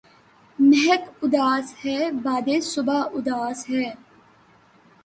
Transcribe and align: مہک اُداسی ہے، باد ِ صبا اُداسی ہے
مہک 0.59 1.03
اُداسی 1.23 1.75
ہے، 1.83 1.99
باد 2.23 2.47
ِ 2.53 2.55
صبا 2.71 2.99
اُداسی 3.15 3.71
ہے 3.81 3.89